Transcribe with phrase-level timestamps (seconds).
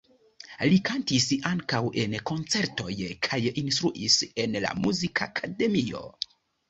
[0.69, 2.95] Li kantis ankaŭ en koncertoj
[3.29, 6.03] kaj instruis en la muzikakademio.